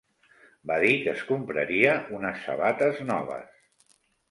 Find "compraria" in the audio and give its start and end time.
1.33-1.93